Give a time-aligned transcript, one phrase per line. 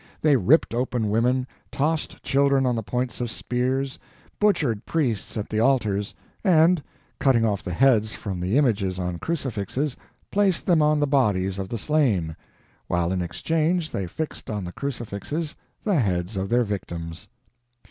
[0.23, 3.99] They ripped open women, tossed children on the points of spears,
[4.39, 6.81] butchered priests at the altars, and,
[7.19, 9.95] cutting off the heads from the images on crucifixes,
[10.31, 12.35] placed them on the bodies of the slain,
[12.87, 15.53] while in exchange they fixed on the crucifixes
[15.83, 17.27] the heads of their victims.